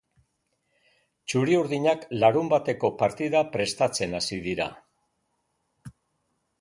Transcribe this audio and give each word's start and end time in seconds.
Txuri-urdinak 1.33 2.07
larunbateko 2.23 2.91
partida 3.03 3.45
prestatzen 3.57 4.19
hasi 4.21 4.43
dira. 4.49 4.71